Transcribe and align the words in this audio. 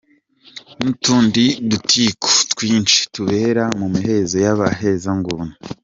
n’utundi 0.81 1.43
dutiku 1.69 2.29
twinshi 2.51 2.97
tubera 3.15 3.63
mu 3.79 3.87
mihezo 3.95 4.35
y’abahezanguni 4.45 5.53